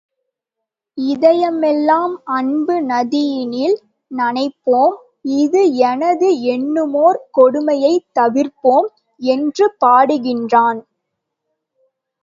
இதயமெலாம் 0.97 2.15
அன்பு 2.37 2.75
நதியினில் 2.83 3.75
நனைப்போம் 4.11 4.97
இது 5.37 5.61
எனது 5.83 6.29
என்னுமோர் 6.55 7.21
கொடுமையைத் 7.37 8.09
தவிர்ப்போம்! 8.15 8.89
என்று 9.21 9.67
பாடுகின்றான். 9.81 10.81